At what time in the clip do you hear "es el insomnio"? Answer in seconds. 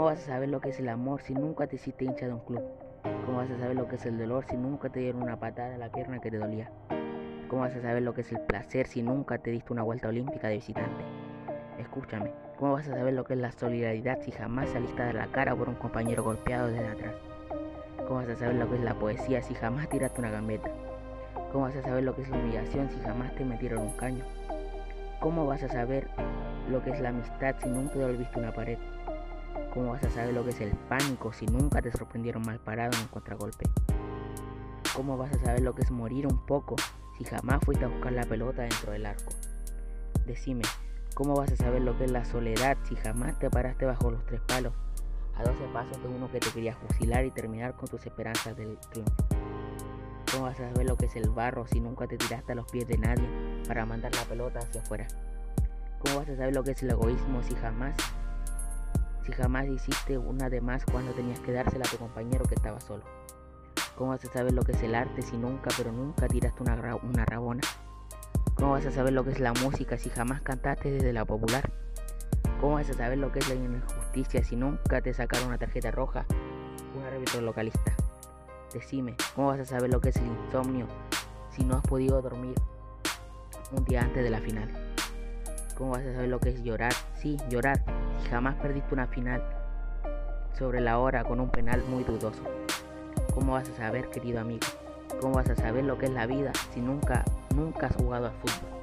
80.10-80.86